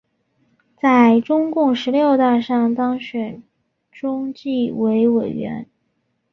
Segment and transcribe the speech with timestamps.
[0.75, 3.43] 在中共十六大上当选
[3.91, 5.67] 中纪委委员。